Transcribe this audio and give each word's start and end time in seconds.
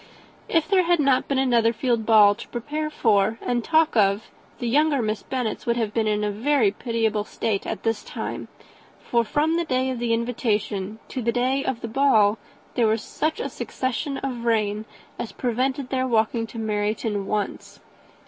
If 0.49 0.67
there 0.67 0.81
had 0.85 0.99
not 0.99 1.27
been 1.27 1.37
a 1.37 1.45
Netherfield 1.45 2.07
ball 2.07 2.33
to 2.33 2.47
prepare 2.47 2.89
for 2.89 3.37
and 3.39 3.63
talk 3.63 3.95
of, 3.95 4.31
the 4.57 4.67
younger 4.67 4.99
Miss 4.99 5.21
Bennets 5.21 5.67
would 5.67 5.77
have 5.77 5.93
been 5.93 6.07
in 6.07 6.23
a 6.23 6.71
pitiable 6.71 7.23
state 7.23 7.67
at 7.67 7.83
this 7.83 8.03
time; 8.03 8.47
for, 9.03 9.23
from 9.23 9.57
the 9.57 9.63
day 9.63 9.91
of 9.91 9.99
the 9.99 10.11
invitation 10.11 10.97
to 11.09 11.21
the 11.21 11.31
day 11.31 11.63
of 11.63 11.81
the 11.81 11.87
ball, 11.87 12.39
there 12.73 12.87
was 12.87 13.03
such 13.03 13.39
a 13.39 13.47
succession 13.47 14.17
of 14.17 14.43
rain 14.43 14.85
as 15.19 15.31
prevented 15.31 15.89
their 15.89 16.07
walking 16.07 16.47
to 16.47 16.57
Meryton 16.57 17.27
once. 17.27 17.79